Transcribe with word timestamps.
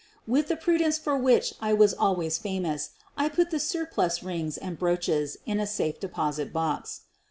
With 0.25 0.47
the 0.47 0.55
prudence 0.55 0.97
for 0.97 1.15
which 1.15 1.53
I 1.61 1.73
was 1.73 1.93
always 1.93 2.39
famous, 2.39 2.89
I 3.15 3.29
put 3.29 3.51
the 3.51 3.59
surplus 3.59 4.23
rings 4.23 4.57
and 4.57 4.79
brooches 4.79 5.37
in 5.45 5.59
a 5.59 5.67
safe 5.67 5.99
deposit 5.99 6.51
box. 6.51 7.01